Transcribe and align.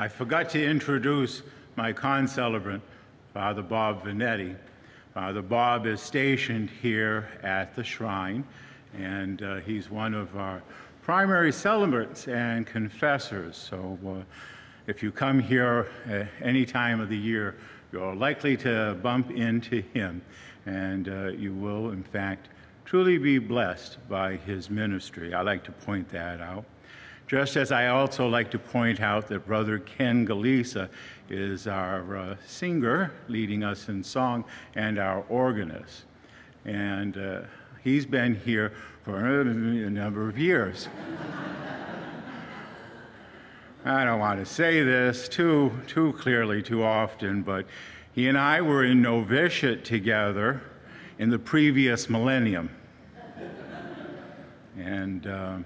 I 0.00 0.06
forgot 0.06 0.48
to 0.50 0.64
introduce 0.64 1.42
my 1.74 1.92
concelebrant, 1.92 2.84
Father 3.34 3.62
Bob 3.62 4.04
Vanetti. 4.04 4.54
Father 5.12 5.42
Bob 5.42 5.86
is 5.86 6.00
stationed 6.00 6.70
here 6.70 7.26
at 7.42 7.74
the 7.74 7.82
shrine, 7.82 8.44
and 8.96 9.42
uh, 9.42 9.56
he's 9.56 9.90
one 9.90 10.14
of 10.14 10.36
our 10.36 10.62
primary 11.02 11.50
celebrants 11.50 12.28
and 12.28 12.64
confessors. 12.64 13.56
So 13.56 13.98
uh, 14.06 14.22
if 14.86 15.02
you 15.02 15.10
come 15.10 15.40
here 15.40 15.88
at 16.06 16.28
any 16.42 16.64
time 16.64 17.00
of 17.00 17.08
the 17.08 17.18
year, 17.18 17.56
you're 17.90 18.14
likely 18.14 18.56
to 18.58 18.96
bump 19.02 19.32
into 19.32 19.80
him, 19.80 20.22
and 20.64 21.08
uh, 21.08 21.26
you 21.30 21.52
will, 21.52 21.90
in 21.90 22.04
fact, 22.04 22.50
truly 22.84 23.18
be 23.18 23.40
blessed 23.40 23.98
by 24.08 24.36
his 24.36 24.70
ministry. 24.70 25.34
I 25.34 25.40
like 25.40 25.64
to 25.64 25.72
point 25.72 26.08
that 26.10 26.40
out. 26.40 26.64
Just 27.28 27.56
as 27.56 27.72
I 27.72 27.88
also 27.88 28.26
like 28.26 28.50
to 28.52 28.58
point 28.58 29.02
out 29.02 29.28
that 29.28 29.46
Brother 29.46 29.80
Ken 29.80 30.26
Galisa 30.26 30.88
is 31.28 31.66
our 31.66 32.16
uh, 32.16 32.36
singer 32.46 33.12
leading 33.28 33.62
us 33.62 33.90
in 33.90 34.02
song 34.02 34.46
and 34.74 34.98
our 34.98 35.22
organist. 35.28 36.04
And 36.64 37.18
uh, 37.18 37.42
he's 37.84 38.06
been 38.06 38.34
here 38.34 38.72
for 39.04 39.18
a 39.18 39.44
number 39.44 40.26
of 40.26 40.38
years. 40.38 40.88
I 43.84 44.06
don't 44.06 44.20
want 44.20 44.40
to 44.40 44.46
say 44.46 44.82
this 44.82 45.28
too, 45.28 45.70
too 45.86 46.14
clearly, 46.14 46.62
too 46.62 46.82
often, 46.82 47.42
but 47.42 47.66
he 48.14 48.28
and 48.28 48.38
I 48.38 48.62
were 48.62 48.84
in 48.84 49.02
novitiate 49.02 49.84
together 49.84 50.62
in 51.18 51.28
the 51.28 51.38
previous 51.38 52.08
millennium. 52.08 52.70
And 54.78 55.26
uh, 55.26 55.58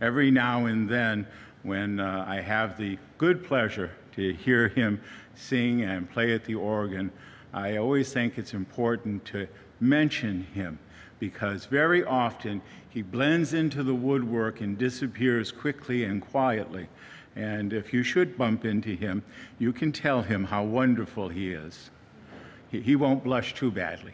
every 0.00 0.30
now 0.30 0.66
and 0.66 0.88
then, 0.88 1.26
when 1.62 1.98
uh, 1.98 2.24
I 2.28 2.40
have 2.40 2.78
the 2.78 2.98
good 3.18 3.44
pleasure 3.44 3.90
to 4.14 4.32
hear 4.34 4.68
him 4.68 5.00
sing 5.34 5.82
and 5.82 6.08
play 6.08 6.32
at 6.32 6.44
the 6.44 6.54
organ, 6.54 7.10
I 7.52 7.76
always 7.76 8.12
think 8.12 8.38
it's 8.38 8.54
important 8.54 9.24
to 9.26 9.48
mention 9.80 10.44
him 10.54 10.78
because 11.18 11.64
very 11.64 12.04
often 12.04 12.62
he 12.88 13.02
blends 13.02 13.52
into 13.52 13.82
the 13.82 13.94
woodwork 13.94 14.60
and 14.60 14.78
disappears 14.78 15.50
quickly 15.50 16.04
and 16.04 16.22
quietly. 16.22 16.88
And 17.34 17.72
if 17.72 17.92
you 17.92 18.02
should 18.02 18.38
bump 18.38 18.64
into 18.64 18.94
him, 18.96 19.22
you 19.58 19.72
can 19.72 19.92
tell 19.92 20.22
him 20.22 20.44
how 20.44 20.64
wonderful 20.64 21.28
he 21.28 21.52
is. 21.52 21.90
He, 22.70 22.80
he 22.80 22.96
won't 22.96 23.24
blush 23.24 23.54
too 23.54 23.70
badly. 23.70 24.12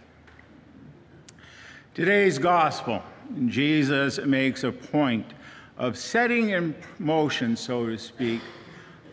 Today's 1.95 2.39
gospel, 2.39 3.03
Jesus 3.47 4.19
makes 4.19 4.65
a 4.65 4.73
point 4.73 5.27
of 5.79 5.97
setting 5.97 6.51
in 6.51 6.75
motion, 6.99 7.57
so 7.57 7.87
to 7.87 7.99
speak, 7.99 8.41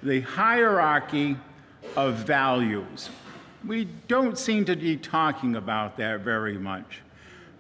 the 0.04 0.22
hierarchy 0.22 1.36
of 1.96 2.16
values. 2.16 3.10
We 3.66 3.86
don't 4.08 4.38
seem 4.38 4.66
to 4.66 4.76
be 4.76 4.98
talking 4.98 5.56
about 5.56 5.98
that 5.98 6.22
very 6.22 6.58
much. 6.58 7.02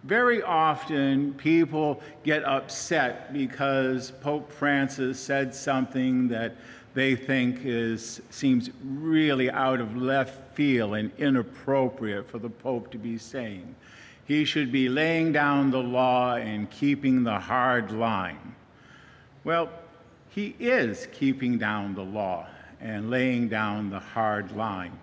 Very 0.05 0.41
often, 0.41 1.33
people 1.33 2.01
get 2.23 2.45
upset 2.45 3.33
because 3.33 4.11
Pope 4.21 4.49
Francis 4.49 5.19
said 5.19 5.53
something 5.53 6.29
that 6.29 6.55
they 6.93 7.15
think 7.15 7.65
is, 7.65 8.21
seems 8.29 8.69
really 8.83 9.51
out 9.51 9.81
of 9.81 9.97
left 9.97 10.55
field 10.55 10.95
and 10.95 11.11
inappropriate 11.17 12.29
for 12.29 12.39
the 12.39 12.49
Pope 12.49 12.91
to 12.91 12.97
be 12.97 13.17
saying. 13.17 13.75
He 14.25 14.45
should 14.45 14.71
be 14.71 14.87
laying 14.87 15.31
down 15.31 15.71
the 15.71 15.83
law 15.83 16.35
and 16.35 16.69
keeping 16.69 17.23
the 17.23 17.39
hard 17.39 17.91
line. 17.91 18.55
Well, 19.43 19.69
he 20.29 20.55
is 20.59 21.07
keeping 21.11 21.57
down 21.57 21.95
the 21.95 22.03
law 22.03 22.47
and 22.81 23.09
laying 23.09 23.47
down 23.49 23.89
the 23.89 23.99
hard 23.99 24.51
line. 24.55 24.97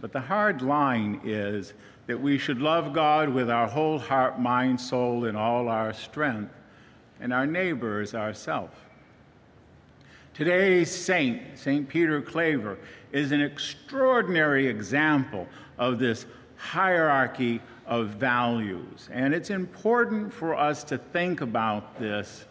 But 0.00 0.12
the 0.12 0.20
hard 0.20 0.62
line 0.62 1.20
is 1.24 1.72
that 2.06 2.20
we 2.20 2.36
should 2.36 2.60
love 2.60 2.92
God 2.92 3.28
with 3.28 3.48
our 3.48 3.66
whole 3.66 3.98
heart, 3.98 4.38
mind, 4.38 4.80
soul, 4.80 5.24
and 5.24 5.36
all 5.36 5.68
our 5.68 5.92
strength, 5.92 6.52
and 7.20 7.32
our 7.32 7.46
neighbor 7.46 8.00
as 8.00 8.14
ourselves. 8.14 8.76
Today's 10.34 10.90
saint, 10.90 11.56
St. 11.56 11.88
Peter 11.88 12.20
Claver, 12.20 12.76
is 13.12 13.32
an 13.32 13.40
extraordinary 13.40 14.66
example 14.66 15.46
of 15.78 15.98
this 15.98 16.26
hierarchy 16.56 17.60
of 17.86 18.08
values. 18.08 19.08
And 19.12 19.32
it's 19.32 19.50
important 19.50 20.32
for 20.32 20.54
us 20.56 20.82
to 20.84 20.98
think 20.98 21.40
about 21.40 21.98
this 21.98 22.46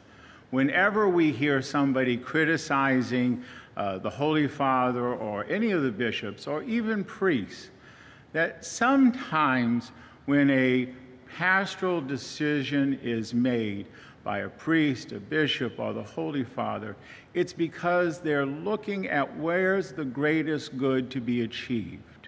whenever 0.53 1.09
we 1.09 1.31
hear 1.31 1.63
somebody 1.63 2.15
criticizing 2.15 3.43
uh, 3.75 3.97
the 3.97 4.09
Holy 4.09 4.47
Father 4.47 5.15
or 5.15 5.45
any 5.45 5.71
of 5.71 5.81
the 5.81 5.89
bishops 5.89 6.45
or 6.45 6.61
even 6.61 7.03
priests, 7.03 7.71
that 8.33 8.63
sometimes 8.63 9.91
when 10.27 10.51
a 10.51 10.87
pastoral 11.35 11.99
decision 11.99 12.99
is 13.01 13.33
made 13.33 13.87
by 14.23 14.41
a 14.41 14.49
priest, 14.49 15.11
a 15.11 15.19
bishop, 15.19 15.79
or 15.79 15.91
the 15.91 16.03
Holy 16.03 16.43
Father, 16.43 16.95
it's 17.33 17.51
because 17.51 18.19
they're 18.19 18.45
looking 18.45 19.07
at 19.07 19.35
where's 19.37 19.91
the 19.91 20.05
greatest 20.05 20.77
good 20.77 21.09
to 21.09 21.19
be 21.19 21.41
achieved. 21.41 22.27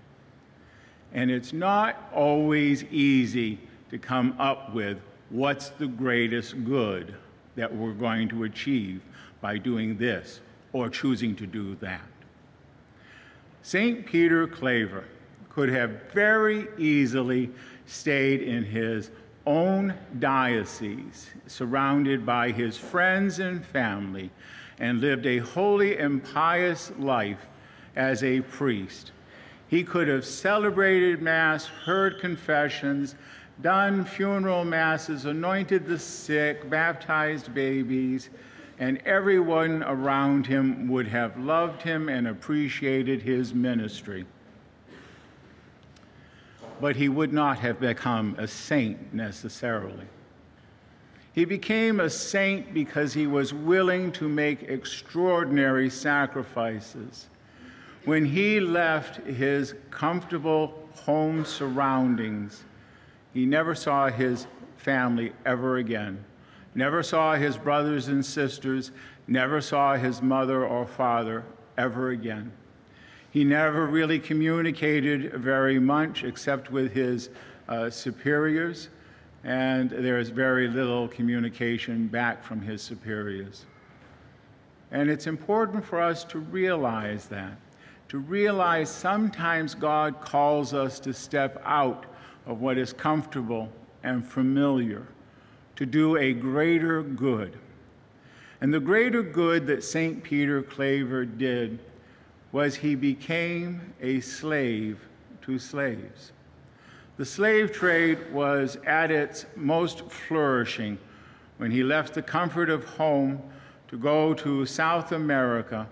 And 1.14 1.30
it's 1.30 1.54
not 1.54 2.10
always 2.12 2.86
easy 2.86 3.60
to 3.92 4.00
come 4.00 4.36
up 4.40 4.74
with 4.74 4.98
what's 5.30 5.70
the 5.70 5.86
greatest 5.88 6.66
good 6.66 7.14
that 7.56 7.74
we're 7.74 7.94
going 7.94 8.28
to 8.30 8.44
achieve 8.44 9.02
by 9.42 9.58
doing 9.58 9.98
this 9.98 10.42
or 10.74 10.90
choosing 10.90 11.36
to 11.36 11.48
do 11.48 11.76
that. 11.76 12.02
St. 13.62 14.06
Peter 14.06 14.48
Claver 14.48 15.06
could 15.50 15.70
have 15.70 16.12
very 16.14 16.68
easily 16.78 17.50
stayed 17.86 18.42
in 18.42 18.64
his 18.64 19.10
own 19.46 19.94
diocese, 20.20 21.30
surrounded 21.48 22.26
by 22.26 22.52
his 22.52 22.78
friends 22.78 23.40
and 23.40 23.66
family, 23.66 24.30
and 24.80 25.00
lived 25.00 25.26
a 25.26 25.38
holy 25.38 25.98
and 25.98 26.24
pious 26.24 26.92
life 27.00 27.46
as 27.96 28.24
a 28.24 28.42
priest. 28.42 29.12
He 29.68 29.84
could 29.84 30.08
have 30.08 30.26
celebrated 30.26 31.22
Mass, 31.22 31.66
heard 31.66 32.20
confessions, 32.20 33.16
done 33.62 34.06
funeral 34.06 34.66
masses, 34.66 35.26
anointed 35.26 35.86
the 35.86 36.00
sick, 36.00 36.70
baptized 36.70 37.54
babies, 37.54 38.30
and 38.80 38.98
everyone 39.06 39.84
around 39.84 40.46
him 40.46 40.88
would 40.90 41.08
have 41.08 41.38
loved 41.40 41.82
him 41.82 42.10
and 42.10 42.28
appreciated 42.28 43.22
his 43.22 43.54
ministry. 43.54 44.26
But 46.82 46.98
he 46.98 47.08
would 47.08 47.32
not 47.32 47.60
have 47.60 47.80
become 47.80 48.36
a 48.38 48.48
saint 48.48 49.14
necessarily. 49.14 50.06
He 51.34 51.46
became 51.46 52.00
a 52.00 52.10
saint 52.10 52.74
because 52.74 53.14
he 53.14 53.28
was 53.28 53.54
willing 53.54 54.12
to 54.14 54.28
make 54.28 54.64
extraordinary 54.64 55.90
sacrifices. 55.90 57.28
When 58.06 58.26
he 58.26 58.60
left 58.60 59.18
his 59.26 59.74
comfortable 59.90 60.88
home 60.94 61.44
surroundings, 61.44 62.64
he 63.36 63.46
never 63.46 63.76
saw 63.76 64.10
his 64.10 64.48
family 64.78 65.34
ever 65.46 65.76
again, 65.76 66.24
never 66.74 67.04
saw 67.04 67.36
his 67.36 67.58
brothers 67.58 68.08
and 68.08 68.26
sisters, 68.26 68.92
never 69.28 69.60
saw 69.60 69.98
his 69.98 70.22
mother 70.22 70.66
or 70.66 70.88
father 70.88 71.44
ever 71.78 72.12
again. 72.12 72.50
He 73.32 73.44
never 73.44 73.88
really 73.88 74.20
communicated 74.20 75.34
very 75.34 75.80
much 75.80 76.24
except 76.24 76.72
with 76.72 76.94
his 76.94 77.30
uh, 77.68 77.90
superiors, 77.90 78.88
and 79.44 79.90
there 79.90 80.18
is 80.18 80.30
very 80.30 80.70
little 80.70 81.10
communication 81.10 82.08
back 82.08 82.42
from 82.42 82.62
his 82.62 82.82
superiors. 82.82 83.66
And 84.92 85.10
it's 85.10 85.28
important 85.28 85.84
for 85.84 86.02
us 86.02 86.24
to 86.26 86.40
realize 86.40 87.26
that, 87.26 87.58
to 88.08 88.20
realize 88.20 88.90
sometimes 88.90 89.76
God 89.76 90.22
calls 90.22 90.74
us 90.74 91.02
to 91.02 91.14
step 91.14 91.62
out 91.66 92.06
of 92.46 92.62
what 92.62 92.78
is 92.78 92.94
comfortable 92.94 93.70
and 94.04 94.26
familiar 94.26 95.08
to 95.76 95.86
do 95.86 96.18
a 96.18 96.34
greater 96.34 97.04
good. 97.04 97.58
And 98.62 98.74
the 98.74 98.80
greater 98.80 99.22
good 99.22 99.68
that 99.68 99.84
St. 99.84 100.24
Peter 100.24 100.62
Claver 100.62 101.26
did 101.26 101.80
was 102.52 102.76
he 102.76 102.96
became 102.96 103.94
a 104.02 104.22
slave 104.22 105.00
to 105.42 105.60
slaves. 105.60 106.32
The 107.18 107.26
slave 107.26 107.72
trade 107.72 108.32
was 108.32 108.78
at 108.86 109.12
its 109.12 109.46
most 109.56 110.10
flourishing 110.10 110.98
when 111.58 111.72
he 111.72 111.84
left 111.84 112.14
the 112.14 112.22
comfort 112.22 112.70
of 112.70 112.84
home 112.84 113.42
to 113.88 113.98
go 113.98 114.34
to 114.34 114.66
South 114.66 115.12
America, 115.12 115.88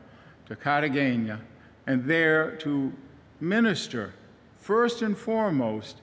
to 0.47 0.55
Cartagena, 0.55 1.39
and 1.87 2.03
there 2.05 2.55
to 2.57 2.91
minister, 3.39 4.13
first 4.57 5.01
and 5.01 5.17
foremost, 5.17 6.01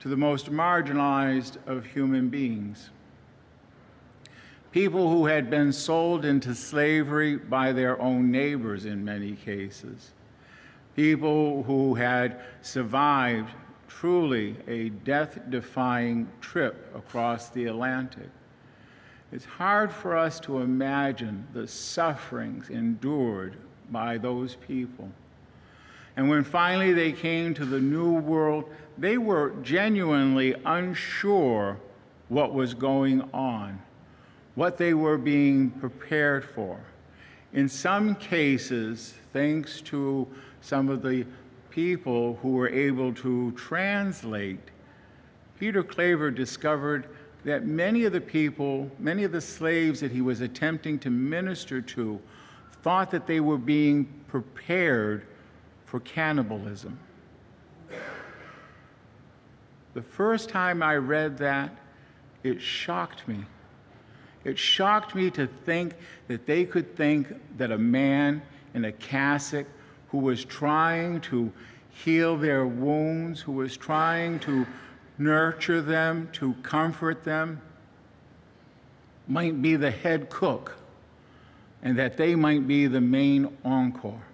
to 0.00 0.08
the 0.08 0.16
most 0.16 0.50
marginalized 0.50 1.56
of 1.66 1.84
human 1.84 2.28
beings. 2.28 2.90
people 4.70 5.08
who 5.10 5.26
had 5.26 5.48
been 5.50 5.72
sold 5.72 6.24
into 6.24 6.54
slavery 6.54 7.36
by 7.36 7.72
their 7.72 8.00
own 8.00 8.30
neighbors 8.30 8.84
in 8.84 9.04
many 9.04 9.32
cases, 9.32 10.12
people 10.94 11.62
who 11.62 11.94
had 11.94 12.40
survived 12.60 13.50
truly 13.88 14.54
a 14.66 14.90
death 14.90 15.38
defying 15.48 16.28
trip 16.40 16.94
across 16.94 17.48
the 17.48 17.66
Atlantic. 17.66 18.28
It's 19.32 19.44
hard 19.44 19.90
for 19.90 20.16
us 20.16 20.38
to 20.40 20.58
imagine 20.58 21.46
the 21.52 21.66
sufferings 21.66 22.70
endured 22.70 23.56
by 23.90 24.18
those 24.18 24.56
people. 24.56 25.10
And 26.18 26.28
when 26.28 26.42
finally 26.42 26.92
they 26.92 27.12
came 27.12 27.54
to 27.54 27.64
the 27.64 27.80
New 27.80 28.14
World, 28.14 28.64
they 28.98 29.18
were 29.18 29.54
genuinely 29.62 30.52
unsure 30.66 31.78
what 32.28 32.52
was 32.52 32.74
going 32.74 33.22
on, 33.32 33.80
what 34.56 34.76
they 34.76 34.94
were 34.94 35.16
being 35.16 35.70
prepared 35.70 36.44
for. 36.44 36.80
In 37.52 37.68
some 37.68 38.16
cases, 38.16 39.14
thanks 39.32 39.80
to 39.82 40.26
some 40.60 40.88
of 40.88 41.02
the 41.02 41.24
people 41.70 42.34
who 42.42 42.50
were 42.50 42.68
able 42.68 43.14
to 43.14 43.52
translate, 43.52 44.72
Peter 45.60 45.84
Claver 45.84 46.32
discovered 46.32 47.06
that 47.44 47.64
many 47.64 48.06
of 48.06 48.12
the 48.12 48.20
people, 48.20 48.90
many 48.98 49.22
of 49.22 49.30
the 49.30 49.40
slaves 49.40 50.00
that 50.00 50.10
he 50.10 50.20
was 50.20 50.40
attempting 50.40 50.98
to 50.98 51.10
minister 51.10 51.80
to, 51.80 52.20
thought 52.82 53.08
that 53.12 53.28
they 53.28 53.38
were 53.38 53.56
being 53.56 54.04
prepared 54.26 55.24
for 55.88 56.00
cannibalism. 56.00 56.98
The 59.94 60.02
first 60.02 60.50
time 60.50 60.82
I 60.82 60.96
read 60.96 61.38
that, 61.38 61.74
it 62.44 62.60
shocked 62.60 63.26
me. 63.26 63.44
It 64.44 64.58
shocked 64.58 65.14
me 65.14 65.30
to 65.30 65.46
think 65.64 65.94
that 66.28 66.46
they 66.46 66.64
could 66.64 66.94
think 66.94 67.28
that 67.56 67.72
a 67.72 67.78
man 67.78 68.42
in 68.74 68.84
a 68.84 68.92
cassock 68.92 69.66
who 70.08 70.18
was 70.18 70.44
trying 70.44 71.22
to 71.22 71.50
heal 71.90 72.36
their 72.36 72.66
wounds, 72.66 73.40
who 73.40 73.52
was 73.52 73.76
trying 73.76 74.38
to 74.40 74.66
nurture 75.16 75.80
them, 75.80 76.28
to 76.34 76.52
comfort 76.62 77.24
them, 77.24 77.60
might 79.26 79.60
be 79.60 79.74
the 79.74 79.90
head 79.90 80.28
cook, 80.28 80.76
and 81.82 81.98
that 81.98 82.16
they 82.18 82.34
might 82.34 82.68
be 82.68 82.86
the 82.86 83.00
main 83.00 83.56
encore. 83.64 84.27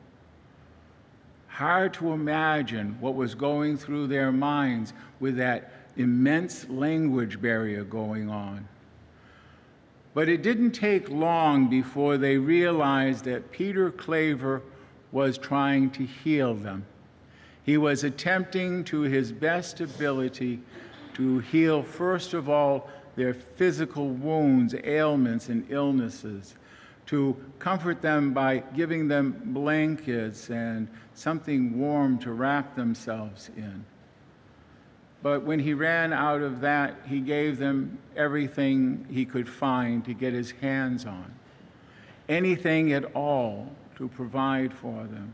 Hard 1.55 1.95
to 1.95 2.11
imagine 2.13 2.97
what 2.99 3.15
was 3.15 3.37
going 3.37 3.79
through 3.79 4.09
their 4.09 4.33
minds 4.33 4.93
with 5.21 5.37
that 5.37 5.71
immense 5.97 6.69
language 6.69 7.41
barrier 7.41 7.85
going 7.85 8.29
on. 8.29 8.67
But 10.15 10.29
it 10.29 10.43
didn't 10.43 10.73
take 10.73 11.09
long 11.09 11.71
before 11.71 12.17
they 12.17 12.39
realized 12.39 13.25
that 13.27 13.53
Peter 13.53 13.93
Claver 13.93 14.63
was 15.13 15.39
trying 15.39 15.91
to 15.93 16.05
heal 16.05 16.55
them. 16.55 16.85
He 17.63 17.77
was 17.77 18.03
attempting 18.03 18.83
to 18.87 19.03
his 19.03 19.31
best 19.31 19.81
ability 19.81 20.61
to 21.15 21.39
heal, 21.39 21.85
first 21.85 22.35
of 22.35 22.49
all, 22.49 22.91
their 23.15 23.33
physical 23.33 24.09
wounds, 24.09 24.75
ailments, 24.83 25.49
and 25.51 25.65
illnesses, 25.71 26.57
to 27.07 27.37
comfort 27.59 28.01
them 28.01 28.33
by 28.33 28.59
giving 28.75 29.09
them 29.09 29.41
blankets 29.47 30.51
and 30.51 30.89
something 31.15 31.79
warm 31.79 32.19
to 32.19 32.33
wrap 32.33 32.75
themselves 32.77 33.51
in. 33.57 33.85
But 35.23 35.43
when 35.43 35.59
he 35.59 35.73
ran 35.73 36.13
out 36.13 36.43
of 36.43 36.61
that, 36.61 36.97
he 37.07 37.21
gave 37.21 37.59
them 37.59 37.99
everything 38.17 39.07
he 39.11 39.25
could 39.25 39.49
find 39.49 40.05
to 40.05 40.13
get 40.13 40.35
his 40.35 40.51
hands 40.51 41.07
on, 41.07 41.33
anything 42.29 42.93
at 42.93 43.05
all 43.15 43.71
to 43.97 44.09
provide 44.09 44.73
for 44.73 45.05
them. 45.05 45.33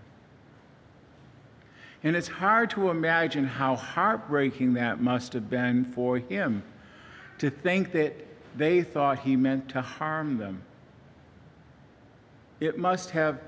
And 2.02 2.16
it's 2.16 2.28
hard 2.28 2.70
to 2.70 2.90
imagine 2.90 3.44
how 3.44 3.76
heartbreaking 3.76 4.74
that 4.74 5.00
must 5.00 5.32
have 5.34 5.50
been 5.50 5.84
for 5.84 6.18
him 6.18 6.62
to 7.38 7.50
think 7.50 7.92
that 7.92 8.14
they 8.56 8.82
thought 8.82 9.18
he 9.18 9.36
meant 9.36 9.68
to 9.70 9.82
harm 9.82 10.38
them. 10.38 10.62
It 12.60 12.78
must 12.78 13.10
have 13.10 13.40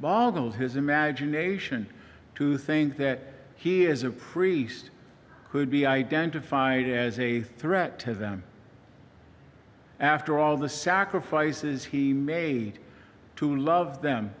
boggled 0.00 0.56
his 0.56 0.76
imagination 0.76 1.86
to 2.34 2.58
think 2.58 2.96
that 2.96 3.20
he, 3.56 3.86
as 3.86 4.02
a 4.02 4.10
priest, 4.10 4.90
could 5.50 5.70
be 5.70 5.86
identified 5.86 6.88
as 6.88 7.20
a 7.20 7.42
threat 7.42 7.98
to 8.00 8.14
them. 8.14 8.42
After 10.00 10.38
all 10.38 10.56
the 10.56 10.68
sacrifices 10.68 11.84
he 11.84 12.12
made 12.12 12.80
to 13.36 13.54
love 13.54 14.02
them, 14.02 14.34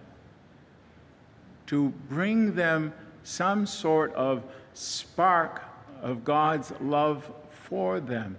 to 1.66 1.90
bring 2.08 2.54
them 2.54 2.92
some 3.22 3.66
sort 3.66 4.12
of 4.14 4.42
spark 4.74 5.62
of 6.02 6.24
God's 6.24 6.72
love 6.80 7.30
for 7.50 8.00
them. 8.00 8.36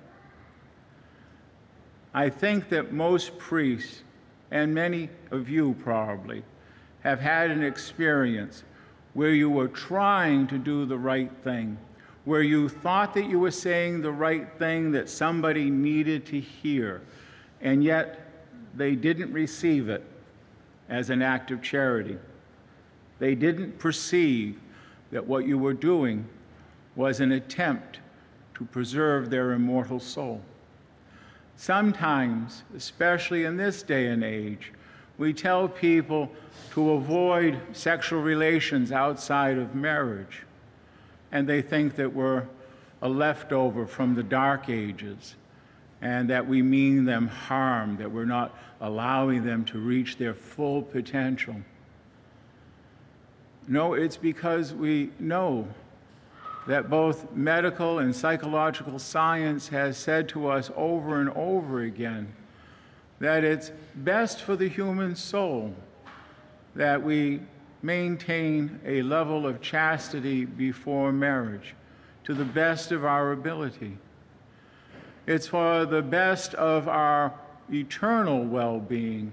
I 2.14 2.30
think 2.30 2.70
that 2.70 2.94
most 2.94 3.38
priests, 3.38 4.04
and 4.52 4.74
many 4.74 5.10
of 5.32 5.50
you 5.50 5.74
probably, 5.84 6.44
have 7.02 7.20
had 7.20 7.52
an 7.52 7.64
experience 7.64 8.64
where 9.14 9.32
you 9.32 9.50
were 9.50 9.68
trying 9.68 10.48
to 10.48 10.58
do 10.58 10.86
the 10.86 10.98
right 10.98 11.32
thing, 11.44 11.78
where 12.26 12.42
you 12.42 12.68
thought 12.68 13.14
that 13.14 13.30
you 13.30 13.40
were 13.40 13.52
saying 13.52 14.02
the 14.02 14.12
right 14.12 14.48
thing 14.58 14.92
that 14.92 15.10
somebody 15.10 15.70
needed 15.70 16.26
to 16.26 16.40
hear, 16.40 17.02
and 17.62 17.84
yet 17.84 18.20
they 18.76 18.96
didn't 18.96 19.32
receive 19.32 19.90
it 19.90 20.04
as 20.90 21.10
an 21.10 21.22
act 21.22 21.52
of 21.52 21.62
charity. 21.62 22.18
They 23.20 23.36
didn't 23.36 23.80
perceive 23.80 24.60
that 25.12 25.26
what 25.26 25.48
you 25.48 25.58
were 25.58 25.74
doing 25.74 26.28
was 26.96 27.20
an 27.20 27.32
attempt 27.32 28.00
to 28.56 28.66
preserve 28.66 29.30
their 29.30 29.54
immortal 29.54 30.00
soul. 30.00 30.42
Sometimes, 31.58 32.64
especially 32.76 33.46
in 33.46 33.58
this 33.58 33.82
day 33.82 34.08
and 34.08 34.24
age, 34.24 34.72
we 35.18 35.34
tell 35.34 35.68
people 35.68 36.30
to 36.72 36.92
avoid 36.92 37.60
sexual 37.74 38.22
relations 38.22 38.92
outside 38.92 39.58
of 39.58 39.74
marriage, 39.74 40.44
and 41.32 41.48
they 41.48 41.62
think 41.62 41.96
that 41.96 42.14
we're 42.14 42.44
a 43.02 43.10
leftover 43.10 43.86
from 43.86 44.16
the 44.16 44.24
dark 44.24 44.70
ages 44.70 45.36
and 46.02 46.30
that 46.30 46.46
we 46.46 46.62
mean 46.62 47.06
them 47.06 47.28
harm, 47.28 47.98
that 47.98 48.12
we're 48.12 48.26
not 48.26 48.54
allowing 48.82 49.46
them 49.46 49.64
to 49.66 49.80
reach 49.80 50.18
their 50.18 50.34
full 50.34 50.82
potential. 50.82 51.56
No, 53.68 53.94
it's 53.94 54.18
because 54.18 54.74
we 54.74 55.12
know 55.20 55.68
that 56.68 56.90
both 56.90 57.32
medical 57.32 58.00
and 58.00 58.16
psychological 58.16 58.98
science 58.98 59.68
has 59.68 59.98
said 59.98 60.28
to 60.30 60.48
us 60.48 60.72
over 60.76 61.22
and 61.22 61.30
over 61.32 61.82
again 61.82 62.34
that 63.20 63.44
it's 63.44 63.72
best 63.96 64.42
for 64.42 64.56
the 64.56 64.68
human 64.68 65.16
soul 65.16 65.74
that 66.76 67.02
we 67.02 67.40
maintain 67.82 68.80
a 68.86 69.02
level 69.04 69.46
of 69.46 69.62
chastity 69.62 70.44
before 70.46 71.12
marriage 71.12 71.76
to 72.24 72.34
the 72.34 72.44
best 72.44 72.92
of 72.92 73.06
our 73.06 73.32
ability. 73.32 73.98
It's 75.28 75.48
for 75.48 75.86
the 75.86 76.02
best 76.02 76.56
of 76.56 76.88
our 76.88 77.34
eternal 77.72 78.44
well 78.44 78.80
being 78.80 79.32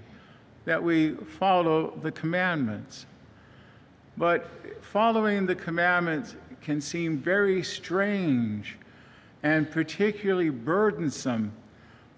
that 0.65 0.81
we 0.81 1.15
follow 1.15 1.97
the 2.01 2.11
commandments. 2.11 3.05
But 4.15 4.47
following 4.81 5.45
the 5.45 5.55
commandments 5.55 6.35
can 6.63 6.81
seem 6.81 7.17
very 7.17 7.61
strange 7.61 8.77
and 9.43 9.69
particularly 9.69 10.49
burdensome 10.49 11.51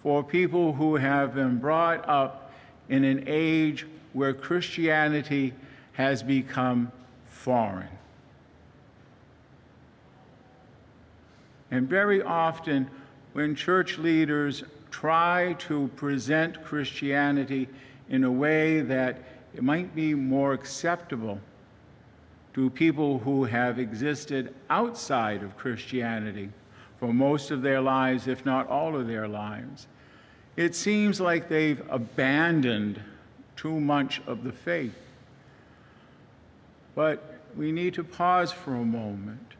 for 0.04 0.24
people 0.24 0.74
who 0.74 0.96
have 0.96 1.34
been 1.34 1.58
brought 1.58 2.08
up 2.08 2.54
in 2.88 3.04
an 3.04 3.24
age 3.26 3.86
where 4.14 4.34
Christianity 4.34 5.54
has 5.94 6.22
become 6.22 6.92
foreign. 7.26 7.90
And 11.72 11.90
very 11.90 12.22
often, 12.22 12.90
when 13.34 13.56
church 13.56 13.98
leaders 13.98 14.64
try 14.92 15.56
to 15.60 15.90
present 15.96 16.64
Christianity 16.64 17.68
in 18.10 18.24
a 18.24 18.32
way 18.32 18.82
that 18.82 19.18
it 19.56 19.64
might 19.64 19.96
be 19.96 20.14
more 20.14 20.54
acceptable 20.54 21.40
to 22.56 22.70
people 22.70 23.20
who 23.20 23.44
have 23.44 23.80
existed 23.80 24.56
outside 24.70 25.44
of 25.44 25.58
Christianity 25.58 26.50
for 26.98 27.14
most 27.14 27.52
of 27.52 27.62
their 27.62 27.82
lives, 27.82 28.30
if 28.30 28.46
not 28.46 28.70
all 28.70 28.96
of 28.96 29.08
their 29.08 29.28
lives. 29.28 29.88
It 30.56 30.74
seems 30.74 31.20
like 31.20 31.50
they've 31.50 31.82
abandoned 31.90 33.02
too 33.58 33.78
much 33.78 34.22
of 34.26 34.46
the 34.46 34.54
faith. 34.54 34.96
But 36.96 37.42
we 37.58 37.74
need 37.74 37.94
to 37.96 38.06
pause 38.06 38.54
for 38.54 38.74
a 38.74 38.86
moment. 38.86 39.52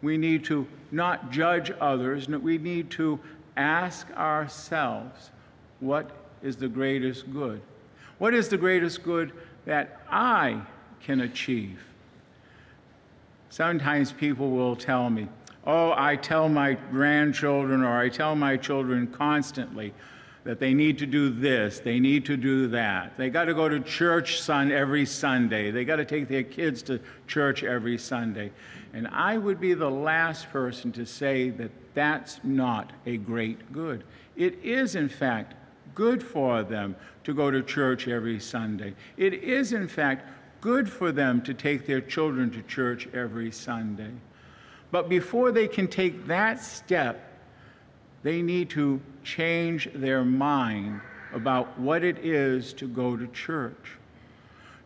We 0.00 0.16
need 0.16 0.44
to 0.44 0.68
not 0.92 1.32
judge 1.32 1.72
others. 1.80 2.28
We 2.28 2.58
need 2.58 2.90
to 2.92 3.18
ask 3.56 4.08
ourselves 4.12 5.32
what 5.80 6.12
is 6.44 6.56
the 6.56 6.68
greatest 6.68 7.28
good? 7.32 7.60
What 8.18 8.34
is 8.34 8.48
the 8.48 8.56
greatest 8.56 9.02
good 9.02 9.32
that 9.64 10.00
I 10.08 10.60
can 11.00 11.22
achieve? 11.22 11.80
Sometimes 13.48 14.12
people 14.12 14.50
will 14.50 14.76
tell 14.76 15.10
me, 15.10 15.28
Oh, 15.66 15.92
I 15.96 16.14
tell 16.14 16.48
my 16.48 16.74
grandchildren 16.74 17.82
or 17.82 17.98
I 17.98 18.08
tell 18.08 18.36
my 18.36 18.56
children 18.56 19.08
constantly 19.08 19.92
that 20.44 20.60
they 20.60 20.72
need 20.72 20.96
to 20.98 21.06
do 21.06 21.28
this, 21.28 21.80
they 21.80 21.98
need 21.98 22.24
to 22.26 22.36
do 22.36 22.68
that. 22.68 23.16
They 23.18 23.30
got 23.30 23.46
to 23.46 23.54
go 23.54 23.68
to 23.68 23.80
church 23.80 24.40
son 24.40 24.70
every 24.70 25.04
Sunday. 25.04 25.72
They 25.72 25.84
got 25.84 25.96
to 25.96 26.04
take 26.04 26.28
their 26.28 26.44
kids 26.44 26.82
to 26.84 27.00
church 27.26 27.64
every 27.64 27.98
Sunday. 27.98 28.52
And 28.92 29.08
I 29.08 29.38
would 29.38 29.60
be 29.60 29.74
the 29.74 29.90
last 29.90 30.48
person 30.50 30.92
to 30.92 31.04
say 31.04 31.50
that 31.50 31.72
that's 31.94 32.38
not 32.44 32.92
a 33.06 33.16
great 33.16 33.72
good. 33.72 34.04
It 34.36 34.62
is, 34.62 34.94
in 34.94 35.08
fact, 35.08 35.54
good 35.96 36.22
for 36.22 36.62
them 36.62 36.94
to 37.24 37.34
go 37.34 37.50
to 37.50 37.60
church 37.62 38.06
every 38.06 38.38
Sunday. 38.38 38.94
It 39.16 39.34
is, 39.34 39.72
in 39.72 39.88
fact, 39.88 40.28
good 40.60 40.90
for 40.90 41.12
them 41.12 41.42
to 41.42 41.54
take 41.54 41.86
their 41.86 42.00
children 42.00 42.50
to 42.50 42.62
church 42.62 43.08
every 43.14 43.50
Sunday. 43.50 44.12
But 44.90 45.08
before 45.08 45.52
they 45.52 45.68
can 45.68 45.88
take 45.88 46.26
that 46.26 46.60
step, 46.62 47.32
they 48.22 48.42
need 48.42 48.70
to 48.70 49.00
change 49.24 49.88
their 49.94 50.24
mind 50.24 51.00
about 51.32 51.78
what 51.78 52.02
it 52.02 52.18
is 52.18 52.72
to 52.74 52.88
go 52.88 53.16
to 53.16 53.26
church. 53.28 53.92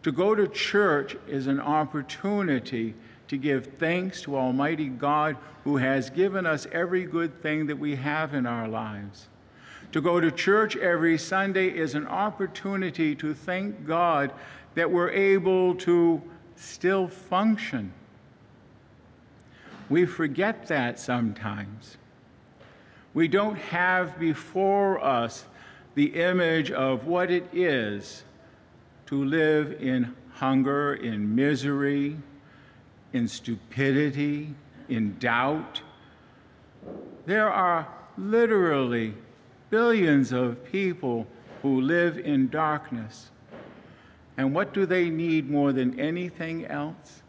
To 0.02 0.12
go 0.12 0.34
to 0.34 0.48
church 0.48 1.16
is 1.28 1.46
an 1.46 1.60
opportunity 1.60 2.94
to 3.28 3.36
give 3.36 3.66
thanks 3.78 4.22
to 4.22 4.36
Almighty 4.36 4.88
God 4.88 5.36
who 5.64 5.76
has 5.76 6.10
given 6.10 6.46
us 6.46 6.66
every 6.72 7.04
good 7.04 7.42
thing 7.42 7.66
that 7.66 7.78
we 7.78 7.96
have 7.96 8.34
in 8.34 8.46
our 8.46 8.66
lives. 8.66 9.28
To 9.92 10.00
go 10.00 10.20
to 10.20 10.30
church 10.30 10.76
every 10.76 11.18
Sunday 11.18 11.68
is 11.68 11.94
an 11.94 12.06
opportunity 12.06 13.14
to 13.16 13.34
thank 13.34 13.86
God 13.86 14.32
that 14.74 14.90
we're 14.90 15.10
able 15.10 15.74
to 15.76 16.22
still 16.56 17.08
function 17.08 17.92
we 19.90 20.06
forget 20.06 20.68
that 20.68 20.98
sometimes. 20.98 21.98
We 23.12 23.26
don't 23.26 23.58
have 23.58 24.18
before 24.18 25.04
us 25.04 25.44
the 25.96 26.06
image 26.06 26.70
of 26.70 27.06
what 27.06 27.30
it 27.30 27.48
is 27.52 28.22
to 29.06 29.22
live 29.24 29.82
in 29.82 30.14
hunger, 30.30 30.94
in 30.94 31.34
misery, 31.34 32.16
in 33.12 33.26
stupidity, 33.26 34.54
in 34.88 35.18
doubt. 35.18 35.82
There 37.26 37.50
are 37.50 37.88
literally 38.16 39.14
billions 39.70 40.30
of 40.30 40.64
people 40.64 41.26
who 41.62 41.80
live 41.80 42.16
in 42.16 42.48
darkness. 42.48 43.30
And 44.40 44.54
what 44.54 44.72
do 44.72 44.86
they 44.86 45.10
need 45.10 45.50
more 45.50 45.70
than 45.70 46.00
anything 46.00 46.64
else? 46.64 47.20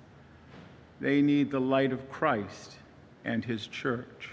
They 1.01 1.21
need 1.21 1.51
the 1.51 1.59
light 1.59 1.91
of 1.91 2.09
Christ 2.09 2.77
and 3.25 3.43
his 3.43 3.67
church. 3.67 4.29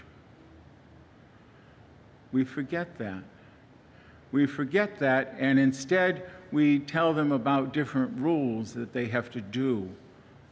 We 2.31 2.45
forget 2.45 2.97
that. 2.97 3.21
We 4.31 4.45
forget 4.45 4.97
that, 4.99 5.35
and 5.37 5.59
instead 5.59 6.29
we 6.53 6.79
tell 6.79 7.13
them 7.13 7.33
about 7.33 7.73
different 7.73 8.17
rules 8.17 8.71
that 8.75 8.93
they 8.93 9.07
have 9.07 9.29
to 9.31 9.41
do 9.41 9.89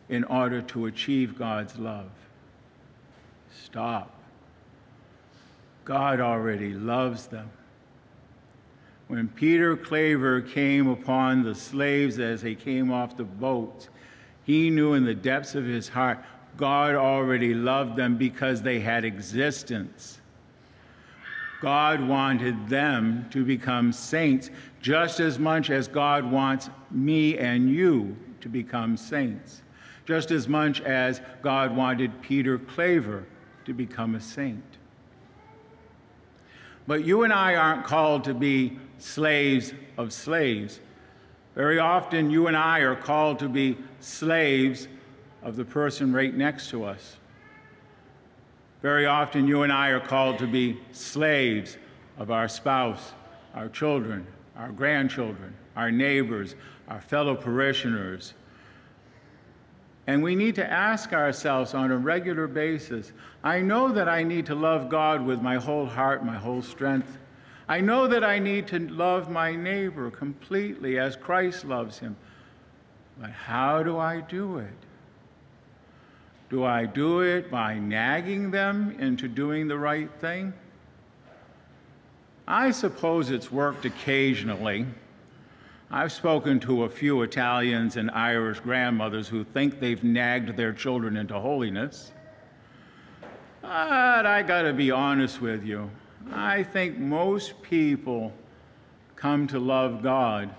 in 0.09 0.25
order 0.25 0.61
to 0.63 0.87
achieve 0.87 1.39
God's 1.39 1.77
love. 1.77 2.11
Stop. 3.63 4.13
God 5.85 6.19
already 6.19 6.73
loves 6.73 7.27
them. 7.27 7.49
When 9.07 9.29
Peter 9.29 9.77
Claver 9.77 10.41
came 10.41 10.87
upon 10.87 11.43
the 11.43 11.55
slaves 11.55 12.19
as 12.19 12.41
they 12.41 12.55
came 12.55 12.91
off 12.91 13.15
the 13.15 13.23
boats, 13.23 13.89
he 14.43 14.69
knew 14.69 14.93
in 14.93 15.05
the 15.05 15.15
depths 15.15 15.55
of 15.55 15.65
his 15.65 15.87
heart 15.87 16.19
God 16.57 16.95
already 16.95 17.53
loved 17.53 17.95
them 17.95 18.17
because 18.17 18.61
they 18.61 18.79
had 18.79 19.05
existence. 19.05 20.19
God 21.61 22.05
wanted 22.05 22.67
them 22.67 23.27
to 23.31 23.45
become 23.45 23.91
saints 23.91 24.49
just 24.81 25.19
as 25.19 25.39
much 25.39 25.69
as 25.69 25.87
God 25.87 26.29
wants 26.29 26.69
me 26.91 27.37
and 27.37 27.69
you 27.69 28.15
to 28.41 28.49
become 28.49 28.97
saints, 28.97 29.61
just 30.05 30.31
as 30.31 30.47
much 30.47 30.81
as 30.81 31.21
God 31.41 31.75
wanted 31.75 32.21
Peter 32.21 32.57
Claver 32.57 33.25
to 33.65 33.73
become 33.73 34.15
a 34.15 34.21
saint. 34.21 34.63
But 36.85 37.03
you 37.03 37.23
and 37.23 37.33
I 37.33 37.55
aren't 37.55 37.83
called 37.83 38.23
to 38.25 38.33
be 38.33 38.79
slaves 38.97 39.73
of 39.97 40.13
slaves. 40.13 40.79
Very 41.55 41.79
often, 41.79 42.29
you 42.29 42.47
and 42.47 42.55
I 42.55 42.79
are 42.79 42.95
called 42.95 43.39
to 43.39 43.49
be 43.49 43.77
slaves 43.99 44.87
of 45.41 45.55
the 45.55 45.65
person 45.65 46.13
right 46.13 46.33
next 46.33 46.69
to 46.69 46.83
us. 46.83 47.17
Very 48.81 49.05
often, 49.05 49.47
you 49.47 49.63
and 49.63 49.73
I 49.73 49.89
are 49.89 49.99
called 49.99 50.37
to 50.39 50.47
be 50.47 50.79
slaves 50.91 51.77
of 52.17 52.31
our 52.31 52.47
spouse, 52.47 53.13
our 53.55 53.69
children, 53.69 54.25
our 54.55 54.69
grandchildren, 54.69 55.53
our 55.75 55.91
neighbors, 55.91 56.55
our 56.87 57.01
fellow 57.01 57.35
parishioners. 57.35 58.33
And 60.05 60.23
we 60.23 60.35
need 60.35 60.55
to 60.55 60.71
ask 60.71 61.11
ourselves 61.11 61.73
on 61.73 61.91
a 61.91 61.97
regular 61.97 62.47
basis 62.47 63.11
I 63.43 63.61
know 63.61 63.91
that 63.91 64.09
I 64.09 64.23
need 64.23 64.45
to 64.47 64.55
love 64.55 64.89
God 64.89 65.25
with 65.25 65.41
my 65.41 65.55
whole 65.55 65.85
heart, 65.85 66.25
my 66.25 66.35
whole 66.35 66.61
strength. 66.61 67.17
I 67.69 67.81
know 67.81 68.07
that 68.07 68.23
I 68.23 68.39
need 68.39 68.67
to 68.67 68.79
love 68.79 69.29
my 69.29 69.55
neighbor 69.55 70.09
completely 70.09 70.99
as 70.99 71.15
Christ 71.15 71.65
loves 71.65 71.99
him. 71.99 72.15
But 73.19 73.31
how 73.31 73.83
do 73.83 73.97
I 73.97 74.21
do 74.21 74.59
it? 74.59 74.73
Do 76.49 76.63
I 76.63 76.85
do 76.85 77.21
it 77.21 77.51
by 77.51 77.77
nagging 77.77 78.51
them 78.51 78.95
into 78.99 79.27
doing 79.27 79.67
the 79.67 79.77
right 79.77 80.09
thing? 80.21 80.53
I 82.47 82.71
suppose 82.71 83.29
it's 83.31 83.51
worked 83.51 83.83
occasionally. 83.83 84.85
I've 85.91 86.13
spoken 86.13 86.61
to 86.61 86.83
a 86.83 86.89
few 86.89 87.21
Italians 87.23 87.97
and 87.97 88.09
Irish 88.11 88.61
grandmothers 88.61 89.27
who 89.27 89.43
think 89.43 89.81
they've 89.81 90.03
nagged 90.03 90.55
their 90.55 90.71
children 90.71 91.17
into 91.17 91.37
holiness. 91.37 92.13
But 93.61 94.25
I 94.25 94.41
gotta 94.43 94.71
be 94.71 94.91
honest 94.91 95.41
with 95.41 95.65
you. 95.65 95.89
I 96.31 96.63
think 96.63 96.97
most 96.97 97.61
people 97.61 98.33
come 99.15 99.47
to 99.47 99.59
love 99.59 100.03
God 100.03 100.53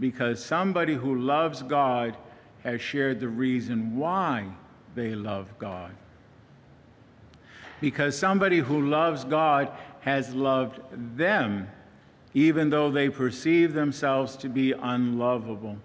because 0.00 0.44
somebody 0.44 0.94
who 0.94 1.20
loves 1.20 1.62
God 1.62 2.16
has 2.64 2.80
shared 2.80 3.20
the 3.20 3.28
reason 3.28 3.96
why 3.96 4.46
they 4.94 5.14
love 5.14 5.48
God. 5.58 5.92
Because 7.80 8.16
somebody 8.16 8.58
who 8.58 8.88
loves 8.88 9.24
God 9.24 9.70
has 10.00 10.34
loved 10.34 10.80
them, 11.16 11.68
even 12.34 12.70
though 12.70 12.90
they 12.90 13.08
perceive 13.08 13.72
themselves 13.72 14.36
to 14.36 14.48
be 14.48 14.72
unlovable. 14.72 15.76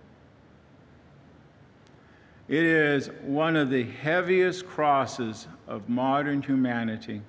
It 2.47 2.63
is 2.63 3.09
one 3.23 3.55
of 3.55 3.69
the 3.69 3.83
heaviest 3.83 4.65
crosses 4.65 5.47
of 5.67 5.89
modern 5.89 6.41
humanity 6.41 7.21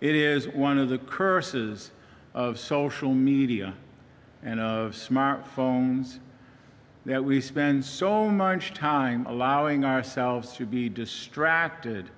it 0.00 0.14
is 0.14 0.48
one 0.48 0.78
of 0.78 0.88
the 0.88 0.98
curses 0.98 1.90
of 2.34 2.58
social 2.58 3.12
media 3.12 3.74
and 4.42 4.60
of 4.60 4.92
smartphones 4.92 6.18
that 7.04 7.24
we 7.24 7.40
spend 7.40 7.84
so 7.84 8.28
much 8.28 8.74
time 8.74 9.26
allowing 9.26 9.84
ourselves 9.84 10.52
to 10.52 10.66
be 10.66 10.88
distracted 10.88 12.10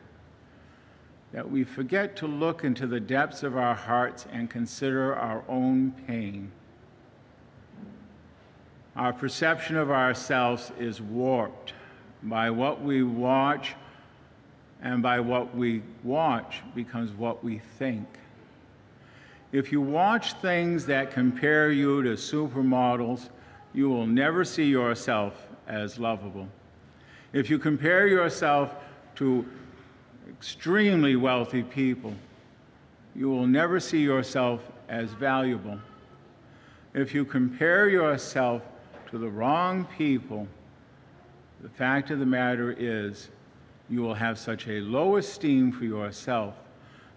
that 1.32 1.48
we 1.48 1.62
forget 1.62 2.16
to 2.16 2.26
look 2.26 2.64
into 2.64 2.86
the 2.86 2.98
depths 2.98 3.42
of 3.42 3.56
our 3.56 3.74
hearts 3.74 4.26
and 4.32 4.50
consider 4.50 5.14
our 5.14 5.44
own 5.48 5.92
pain. 6.06 6.50
Our 8.96 9.12
perception 9.12 9.76
of 9.76 9.90
ourselves 9.90 10.72
is 10.78 11.00
warped 11.00 11.72
by 12.24 12.50
what 12.50 12.82
we 12.82 13.02
watch 13.02 13.76
and 14.82 15.02
by 15.02 15.20
what 15.20 15.54
we 15.54 15.82
watch 16.04 16.62
becomes 16.74 17.12
what 17.12 17.44
we 17.44 17.60
think. 17.78 18.06
If 19.52 19.72
you 19.72 19.80
watch 19.80 20.34
things 20.34 20.86
that 20.86 21.10
compare 21.10 21.72
you 21.72 22.02
to 22.02 22.10
supermodels, 22.10 23.28
you 23.74 23.88
will 23.88 24.06
never 24.06 24.44
see 24.44 24.66
yourself 24.66 25.46
as 25.66 25.98
lovable. 25.98 26.48
If 27.32 27.50
you 27.50 27.58
compare 27.58 28.06
yourself 28.06 28.74
to 29.16 29.46
extremely 30.28 31.16
wealthy 31.16 31.62
people, 31.62 32.14
you 33.14 33.28
will 33.28 33.46
never 33.46 33.80
see 33.80 34.00
yourself 34.00 34.62
as 34.88 35.10
valuable. 35.10 35.78
If 36.94 37.14
you 37.14 37.24
compare 37.24 37.88
yourself 37.88 38.62
to 39.10 39.18
the 39.18 39.28
wrong 39.28 39.86
people, 39.98 40.46
the 41.60 41.68
fact 41.68 42.10
of 42.10 42.18
the 42.18 42.26
matter 42.26 42.74
is 42.76 43.28
you 43.90 44.00
will 44.00 44.14
have 44.14 44.38
such 44.38 44.68
a 44.68 44.80
low 44.80 45.16
esteem 45.16 45.72
for 45.72 45.84
yourself 45.84 46.54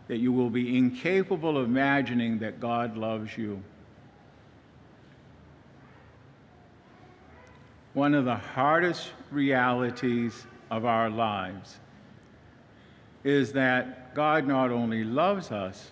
that 0.08 0.18
you 0.18 0.34
will 0.34 0.50
be 0.50 0.78
incapable 0.78 1.58
of 1.58 1.66
imagining 1.66 2.40
that 2.40 2.60
God 2.60 2.98
loves 2.98 3.38
you. 3.38 3.62
One 7.94 8.16
of 8.16 8.26
the 8.26 8.36
hardest 8.36 9.12
realities 9.32 10.46
of 10.72 10.84
our 10.84 11.10
lives 11.10 11.78
is 13.24 13.54
that 13.54 14.14
God 14.16 14.48
not 14.48 14.72
only 14.72 15.04
loves 15.04 15.52
us, 15.52 15.92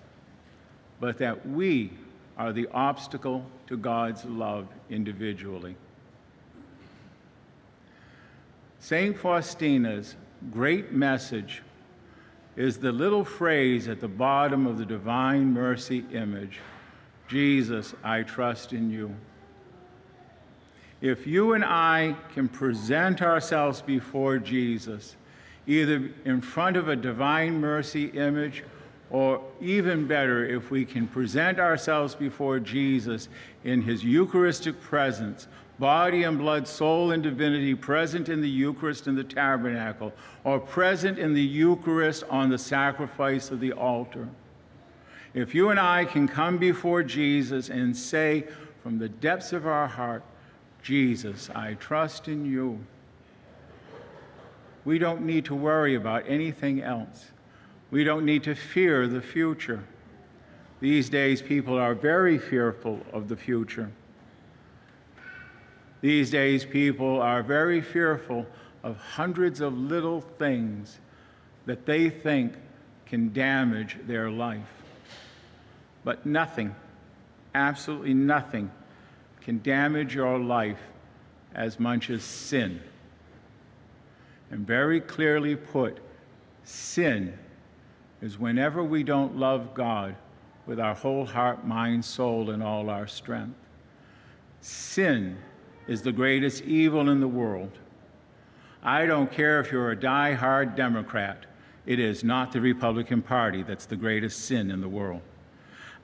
but 1.00 1.18
that 1.20 1.48
we 1.48 1.92
are 2.38 2.52
the 2.52 2.68
obstacle 2.74 3.46
to 3.68 3.78
God's 3.78 4.26
love 4.26 4.68
individually. 4.90 5.76
St. 8.80 9.16
Faustina's 9.16 10.16
great 10.50 10.92
message 10.92 11.62
is 12.56 12.78
the 12.78 12.92
little 12.92 13.24
phrase 13.24 13.88
at 13.88 14.02
the 14.02 14.08
bottom 14.08 14.66
of 14.66 14.78
the 14.78 14.86
Divine 14.86 15.54
Mercy 15.54 16.04
image 16.12 16.60
Jesus, 17.32 17.96
I 18.04 18.24
trust 18.24 18.74
in 18.74 18.92
you. 18.92 19.16
If 21.00 21.26
you 21.26 21.54
and 21.54 21.64
I 21.64 22.18
can 22.34 22.50
present 22.50 23.22
ourselves 23.22 23.82
before 23.82 24.38
Jesus, 24.38 25.16
either 25.66 26.10
in 26.26 26.42
front 26.42 26.76
of 26.76 26.90
a 26.90 26.96
Divine 26.98 27.62
Mercy 27.62 28.08
image 28.08 28.66
or 29.10 29.42
even 29.62 30.08
better, 30.08 30.46
if 30.46 30.72
we 30.72 30.84
can 30.84 31.08
present 31.08 31.58
ourselves 31.58 32.16
before 32.16 32.60
Jesus 32.60 33.30
in 33.64 33.82
his 33.82 34.04
Eucharistic 34.04 34.82
presence, 34.82 35.48
body 35.82 36.22
and 36.22 36.38
blood, 36.38 36.68
soul 36.68 37.10
and 37.10 37.24
divinity 37.24 37.74
present 37.74 38.30
in 38.30 38.40
the 38.40 38.48
Eucharist 38.48 39.08
in 39.08 39.16
the 39.16 39.24
tabernacle, 39.24 40.14
or 40.44 40.60
present 40.60 41.18
in 41.18 41.34
the 41.34 41.42
Eucharist 41.42 42.24
on 42.30 42.50
the 42.50 42.58
sacrifice 42.58 43.50
of 43.50 43.60
the 43.60 43.74
altar. 43.74 44.30
If 45.34 45.56
you 45.56 45.70
and 45.70 45.80
I 45.80 46.06
can 46.06 46.28
come 46.28 46.60
before 46.60 47.02
Jesus 47.02 47.70
and 47.70 47.98
say 47.98 48.46
from 48.84 49.00
the 49.00 49.10
depths 49.10 49.54
of 49.54 49.66
our 49.66 49.88
heart, 49.88 50.22
Jesus, 50.84 51.50
I 51.56 51.74
trust 51.74 52.28
in 52.28 52.46
you. 52.46 52.86
We 54.86 55.00
don't 55.00 55.24
need 55.24 55.46
to 55.46 55.56
worry 55.56 55.96
about 55.96 56.26
anything 56.28 56.84
else. 56.84 57.32
We 57.90 58.04
don't 58.04 58.24
need 58.24 58.44
to 58.44 58.54
fear 58.54 59.08
the 59.08 59.22
future. 59.22 59.84
These 60.80 61.10
days, 61.10 61.42
people 61.42 61.80
are 61.80 61.96
very 61.96 62.38
fearful 62.38 63.04
of 63.12 63.30
the 63.30 63.36
future. 63.36 63.92
These 66.02 66.32
days, 66.32 66.66
people 66.66 67.22
are 67.22 67.44
very 67.44 67.80
fearful 67.80 68.48
of 68.84 68.98
hundreds 68.98 69.62
of 69.62 69.78
little 69.78 70.22
things 70.22 71.00
that 71.66 71.86
they 71.86 72.10
think 72.10 72.54
can 73.06 73.32
damage 73.32 73.98
their 74.08 74.32
life. 74.32 74.68
But 76.04 76.26
nothing, 76.26 76.76
absolutely 77.54 78.16
nothing, 78.16 78.72
can 79.42 79.62
damage 79.62 80.16
your 80.16 80.40
life 80.40 80.80
as 81.54 81.80
much 81.80 82.10
as 82.10 82.24
sin. 82.24 82.82
And 84.50 84.66
very 84.66 85.00
clearly 85.00 85.56
put, 85.56 86.00
sin 86.64 87.38
is 88.22 88.40
whenever 88.40 88.84
we 88.84 89.04
don't 89.04 89.38
love 89.38 89.74
God 89.74 90.16
with 90.66 90.80
our 90.80 90.96
whole 90.96 91.26
heart, 91.26 91.66
mind, 91.66 92.06
soul, 92.06 92.50
and 92.50 92.64
all 92.64 92.90
our 92.90 93.08
strength. 93.08 93.56
Sin 94.62 95.38
is 95.88 96.02
the 96.02 96.12
greatest 96.12 96.64
evil 96.64 97.10
in 97.10 97.20
the 97.20 97.28
world. 97.28 97.72
I 98.84 99.06
don't 99.06 99.32
care 99.32 99.60
if 99.60 99.72
you're 99.72 99.92
a 99.92 100.00
die-hard 100.00 100.76
Democrat, 100.76 101.46
it 101.86 102.00
is 102.00 102.24
not 102.24 102.52
the 102.52 102.62
Republican 102.62 103.22
Party 103.22 103.64
that's 103.64 103.86
the 103.86 103.96
greatest 103.96 104.46
sin 104.46 104.72
in 104.72 104.82
the 104.82 104.90
world. 104.90 105.22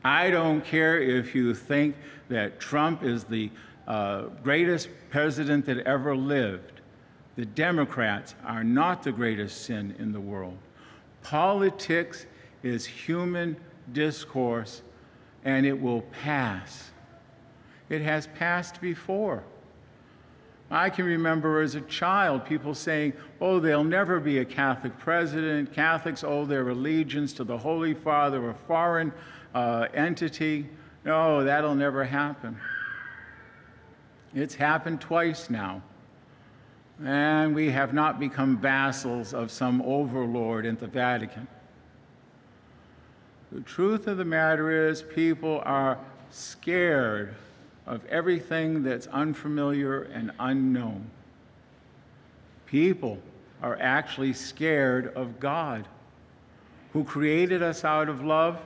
I 0.03 0.29
don't 0.29 0.63
care 0.63 0.99
if 1.01 1.33
you 1.35 1.53
think 1.53 1.95
that 2.29 2.59
Trump 2.59 3.03
is 3.03 3.23
the 3.23 3.49
uh, 3.87 4.23
greatest 4.43 4.89
president 5.09 5.65
that 5.65 5.79
ever 5.79 6.15
lived. 6.15 6.81
The 7.35 7.45
Democrats 7.45 8.35
are 8.43 8.63
not 8.63 9.03
the 9.03 9.11
greatest 9.11 9.63
sin 9.63 9.95
in 9.99 10.11
the 10.11 10.19
world. 10.19 10.57
Politics 11.23 12.25
is 12.63 12.85
human 12.85 13.55
discourse, 13.93 14.81
and 15.45 15.65
it 15.65 15.79
will 15.79 16.01
pass. 16.23 16.91
It 17.89 18.01
has 18.01 18.27
passed 18.27 18.81
before. 18.81 19.43
I 20.69 20.89
can 20.89 21.05
remember 21.05 21.61
as 21.61 21.75
a 21.75 21.81
child 21.81 22.45
people 22.45 22.73
saying, 22.73 23.13
oh, 23.39 23.59
there'll 23.59 23.83
never 23.83 24.19
be 24.19 24.39
a 24.39 24.45
Catholic 24.45 24.97
president. 24.99 25.71
Catholics 25.71 26.23
owe 26.23 26.45
their 26.45 26.67
allegiance 26.67 27.31
to 27.33 27.43
the 27.43 27.57
Holy 27.57 27.93
Father, 27.93 28.49
a 28.49 28.53
foreign 28.53 29.13
uh, 29.55 29.87
entity. 29.93 30.67
No, 31.05 31.43
that'll 31.43 31.75
never 31.75 32.03
happen. 32.03 32.57
It's 34.35 34.55
happened 34.55 34.99
twice 34.99 35.49
now 35.49 35.81
and 37.03 37.53
we 37.53 37.69
have 37.69 37.93
not 37.93 38.19
become 38.19 38.57
vassals 38.57 39.33
of 39.33 39.51
some 39.51 39.81
overlord 39.83 40.65
in 40.65 40.75
the 40.77 40.87
Vatican. 40.87 41.47
The 43.51 43.61
truth 43.61 44.07
of 44.07 44.17
the 44.17 44.25
matter 44.25 44.89
is, 44.89 45.01
people 45.01 45.61
are 45.63 45.97
scared 46.31 47.35
of 47.87 48.05
everything 48.05 48.83
that's 48.83 49.07
unfamiliar 49.07 50.03
and 50.03 50.31
unknown. 50.39 51.09
People 52.65 53.17
are 53.61 53.77
actually 53.79 54.33
scared 54.33 55.13
of 55.15 55.39
God, 55.39 55.87
who 56.93 57.03
created 57.03 57.63
us 57.63 57.85
out 57.85 58.09
of 58.09 58.23
love 58.23 58.59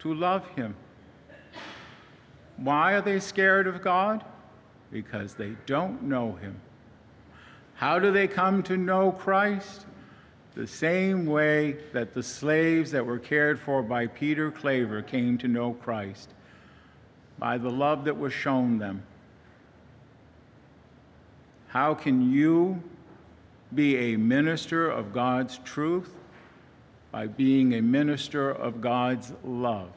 to 0.00 0.12
love 0.12 0.46
Him. 0.50 0.76
Why 2.58 2.92
are 2.92 3.00
they 3.00 3.18
scared 3.18 3.66
of 3.66 3.82
God? 3.82 4.24
Because 4.92 5.34
they 5.34 5.56
don't 5.66 6.02
know 6.02 6.32
Him. 6.34 6.60
How 7.74 7.98
do 7.98 8.10
they 8.12 8.28
come 8.28 8.62
to 8.64 8.76
know 8.76 9.10
Christ? 9.12 9.86
The 10.54 10.66
same 10.66 11.26
way 11.26 11.76
that 11.92 12.14
the 12.14 12.22
slaves 12.22 12.90
that 12.92 13.04
were 13.04 13.18
cared 13.18 13.60
for 13.60 13.82
by 13.82 14.06
Peter 14.06 14.50
Claver 14.50 15.02
came 15.02 15.36
to 15.38 15.48
know 15.48 15.74
Christ, 15.74 16.30
by 17.38 17.58
the 17.58 17.70
love 17.70 18.04
that 18.04 18.18
was 18.18 18.32
shown 18.32 18.78
them. 18.78 19.02
How 21.68 21.94
can 21.94 22.32
you 22.32 22.82
be 23.74 24.14
a 24.14 24.16
minister 24.16 24.88
of 24.88 25.12
God's 25.12 25.58
truth? 25.58 26.10
By 27.12 27.26
being 27.26 27.74
a 27.74 27.82
minister 27.82 28.50
of 28.50 28.80
God's 28.80 29.32
love, 29.44 29.92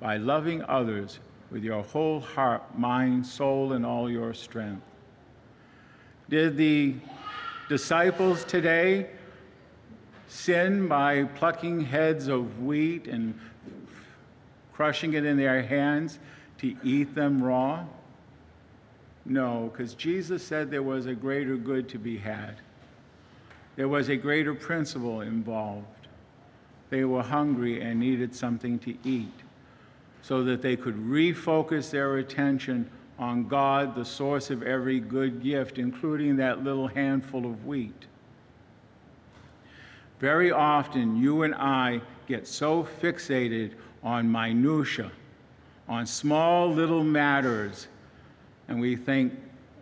by 0.00 0.16
loving 0.16 0.62
others 0.64 1.18
with 1.50 1.64
your 1.64 1.82
whole 1.82 2.20
heart, 2.20 2.78
mind, 2.78 3.26
soul, 3.26 3.72
and 3.72 3.84
all 3.84 4.10
your 4.10 4.34
strength. 4.34 4.82
Did 6.28 6.56
the 6.56 6.94
disciples 7.68 8.44
today 8.44 9.10
sin 10.28 10.88
by 10.88 11.24
plucking 11.24 11.80
heads 11.80 12.28
of 12.28 12.62
wheat 12.62 13.06
and 13.06 13.38
crushing 14.78 15.14
it 15.14 15.24
in 15.24 15.36
their 15.36 15.60
hands 15.60 16.20
to 16.56 16.72
eat 16.84 17.12
them 17.12 17.42
raw? 17.42 17.84
No, 19.24 19.72
because 19.72 19.92
Jesus 19.94 20.40
said 20.40 20.70
there 20.70 20.84
was 20.84 21.06
a 21.06 21.14
greater 21.14 21.56
good 21.56 21.88
to 21.88 21.98
be 21.98 22.16
had. 22.16 22.54
There 23.74 23.88
was 23.88 24.08
a 24.08 24.14
greater 24.14 24.54
principle 24.54 25.22
involved. 25.22 26.06
They 26.90 27.04
were 27.04 27.24
hungry 27.24 27.82
and 27.82 27.98
needed 27.98 28.32
something 28.32 28.78
to 28.78 28.94
eat 29.02 29.34
so 30.22 30.44
that 30.44 30.62
they 30.62 30.76
could 30.76 30.94
refocus 30.96 31.90
their 31.90 32.18
attention 32.18 32.88
on 33.18 33.48
God, 33.48 33.96
the 33.96 34.04
source 34.04 34.48
of 34.48 34.62
every 34.62 35.00
good 35.00 35.42
gift, 35.42 35.78
including 35.78 36.36
that 36.36 36.62
little 36.62 36.86
handful 36.86 37.46
of 37.46 37.66
wheat. 37.66 38.06
Very 40.20 40.52
often, 40.52 41.16
you 41.16 41.42
and 41.42 41.56
I 41.56 42.00
get 42.28 42.46
so 42.46 42.86
fixated 43.02 43.72
on 44.02 44.30
minutia, 44.30 45.10
on 45.88 46.06
small 46.06 46.72
little 46.72 47.04
matters, 47.04 47.88
and 48.68 48.80
we 48.80 48.96
think, 48.96 49.32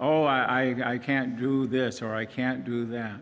oh, 0.00 0.24
I, 0.24 0.62
I, 0.62 0.92
I 0.92 0.98
can't 0.98 1.38
do 1.38 1.66
this 1.66 2.02
or 2.02 2.14
I 2.14 2.24
can't 2.24 2.64
do 2.64 2.86
that 2.86 3.20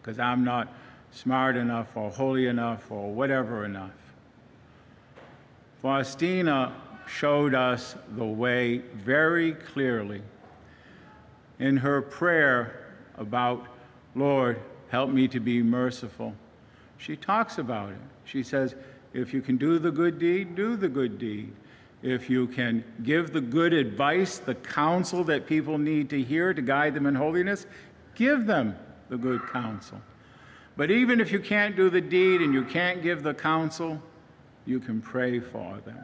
because 0.00 0.18
I'm 0.18 0.44
not 0.44 0.72
smart 1.10 1.56
enough 1.56 1.96
or 1.96 2.10
holy 2.10 2.46
enough 2.46 2.90
or 2.90 3.12
whatever 3.12 3.64
enough. 3.64 3.90
Faustina 5.82 6.72
showed 7.06 7.54
us 7.54 7.96
the 8.16 8.24
way 8.24 8.78
very 8.78 9.52
clearly 9.52 10.22
in 11.58 11.76
her 11.76 12.02
prayer 12.02 12.86
about, 13.16 13.66
Lord, 14.14 14.60
help 14.88 15.10
me 15.10 15.28
to 15.28 15.40
be 15.40 15.62
merciful. 15.62 16.34
She 16.98 17.16
talks 17.16 17.58
about 17.58 17.90
it. 17.90 17.98
She 18.24 18.42
says, 18.42 18.74
if 19.16 19.32
you 19.32 19.40
can 19.40 19.56
do 19.56 19.78
the 19.78 19.90
good 19.90 20.18
deed, 20.18 20.54
do 20.54 20.76
the 20.76 20.88
good 20.88 21.18
deed. 21.18 21.50
If 22.02 22.28
you 22.28 22.46
can 22.46 22.84
give 23.02 23.32
the 23.32 23.40
good 23.40 23.72
advice, 23.72 24.38
the 24.38 24.54
counsel 24.54 25.24
that 25.24 25.46
people 25.46 25.78
need 25.78 26.10
to 26.10 26.22
hear 26.22 26.52
to 26.52 26.60
guide 26.60 26.92
them 26.92 27.06
in 27.06 27.14
holiness, 27.14 27.66
give 28.14 28.46
them 28.46 28.76
the 29.08 29.16
good 29.16 29.40
counsel. 29.48 30.00
But 30.76 30.90
even 30.90 31.20
if 31.20 31.32
you 31.32 31.40
can't 31.40 31.74
do 31.74 31.88
the 31.88 32.02
deed 32.02 32.42
and 32.42 32.52
you 32.52 32.62
can't 32.62 33.02
give 33.02 33.22
the 33.22 33.32
counsel, 33.32 34.02
you 34.66 34.78
can 34.78 35.00
pray 35.00 35.40
for 35.40 35.78
them. 35.86 35.98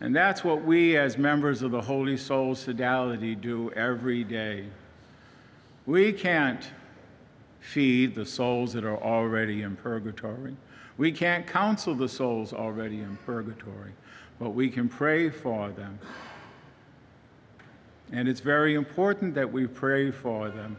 And 0.00 0.16
that's 0.16 0.42
what 0.42 0.64
we, 0.64 0.96
as 0.96 1.18
members 1.18 1.60
of 1.60 1.70
the 1.72 1.82
Holy 1.82 2.16
Soul 2.16 2.54
Sodality, 2.54 3.38
do 3.38 3.70
every 3.72 4.24
day. 4.24 4.64
We 5.84 6.12
can't 6.12 6.66
feed 7.60 8.14
the 8.14 8.24
souls 8.24 8.72
that 8.72 8.84
are 8.84 9.00
already 9.00 9.60
in 9.60 9.76
purgatory. 9.76 10.56
We 11.02 11.10
can't 11.10 11.44
counsel 11.48 11.96
the 11.96 12.08
souls 12.08 12.52
already 12.52 13.00
in 13.00 13.18
purgatory, 13.26 13.90
but 14.38 14.50
we 14.50 14.70
can 14.70 14.88
pray 14.88 15.30
for 15.30 15.70
them. 15.70 15.98
And 18.12 18.28
it's 18.28 18.38
very 18.38 18.76
important 18.76 19.34
that 19.34 19.52
we 19.52 19.66
pray 19.66 20.12
for 20.12 20.48
them 20.48 20.76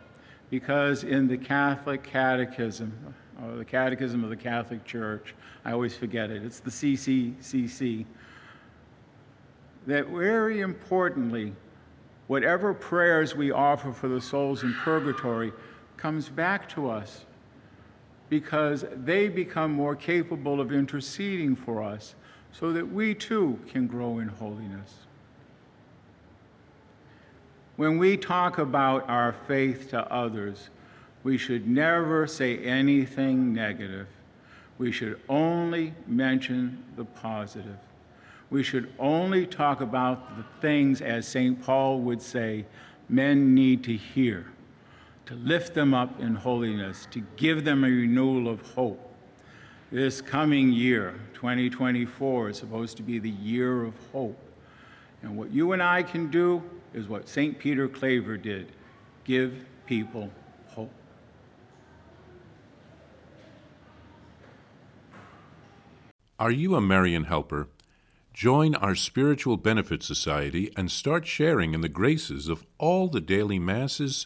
because 0.49 1.03
in 1.03 1.27
the 1.27 1.37
Catholic 1.37 2.03
Catechism, 2.03 3.13
or 3.43 3.57
the 3.57 3.65
Catechism 3.65 4.23
of 4.23 4.29
the 4.29 4.37
Catholic 4.37 4.85
Church, 4.85 5.35
I 5.65 5.73
always 5.73 5.97
forget 5.97 6.31
it, 6.31 6.41
it's 6.41 6.61
the 6.61 6.71
CCCC, 6.71 8.05
that 9.87 10.07
very 10.07 10.61
importantly, 10.61 11.53
whatever 12.27 12.73
prayers 12.73 13.35
we 13.35 13.51
offer 13.51 13.91
for 13.91 14.07
the 14.07 14.21
souls 14.21 14.63
in 14.63 14.73
purgatory 14.85 15.51
comes 15.97 16.29
back 16.29 16.69
to 16.69 16.89
us 16.89 17.25
because 18.29 18.85
they 18.95 19.27
become 19.29 19.71
more 19.71 19.95
capable 19.95 20.59
of 20.59 20.71
interceding 20.71 21.55
for 21.55 21.83
us 21.83 22.15
so 22.51 22.71
that 22.71 22.91
we 22.91 23.13
too 23.13 23.59
can 23.67 23.87
grow 23.87 24.19
in 24.19 24.27
holiness. 24.27 24.93
When 27.75 27.97
we 27.97 28.17
talk 28.17 28.59
about 28.59 29.09
our 29.09 29.33
faith 29.47 29.89
to 29.89 30.11
others, 30.11 30.69
we 31.23 31.37
should 31.37 31.67
never 31.67 32.27
say 32.27 32.57
anything 32.59 33.53
negative. 33.53 34.07
We 34.77 34.91
should 34.91 35.19
only 35.29 35.93
mention 36.05 36.83
the 36.95 37.05
positive. 37.05 37.77
We 38.49 38.61
should 38.61 38.93
only 38.99 39.47
talk 39.47 39.81
about 39.81 40.37
the 40.37 40.43
things, 40.61 41.01
as 41.01 41.27
St. 41.27 41.59
Paul 41.63 42.01
would 42.01 42.21
say, 42.21 42.65
men 43.09 43.55
need 43.55 43.83
to 43.85 43.95
hear, 43.95 44.45
to 45.25 45.35
lift 45.35 45.73
them 45.73 45.93
up 45.93 46.19
in 46.19 46.35
holiness, 46.35 47.07
to 47.11 47.21
give 47.37 47.63
them 47.63 47.83
a 47.83 47.87
renewal 47.87 48.47
of 48.47 48.61
hope. 48.73 48.99
This 49.91 50.21
coming 50.21 50.71
year, 50.71 51.19
2024, 51.33 52.49
is 52.49 52.57
supposed 52.57 52.97
to 52.97 53.03
be 53.03 53.19
the 53.19 53.29
year 53.29 53.83
of 53.83 53.93
hope. 54.11 54.39
And 55.21 55.37
what 55.37 55.51
you 55.51 55.71
and 55.71 55.81
I 55.81 56.03
can 56.03 56.29
do 56.29 56.61
is 56.93 57.07
what 57.07 57.29
St. 57.29 57.57
Peter 57.57 57.87
Claver 57.87 58.37
did 58.37 58.71
give 59.23 59.65
people 59.85 60.29
hope. 60.67 60.91
Are 66.39 66.51
you 66.51 66.75
a 66.75 66.81
Marian 66.81 67.25
helper? 67.25 67.67
Join 68.33 68.73
our 68.75 68.95
Spiritual 68.95 69.57
Benefit 69.57 70.01
Society 70.01 70.73
and 70.75 70.91
start 70.91 71.27
sharing 71.27 71.73
in 71.73 71.81
the 71.81 71.87
graces 71.87 72.49
of 72.49 72.65
all 72.79 73.07
the 73.07 73.21
daily 73.21 73.59
masses, 73.59 74.25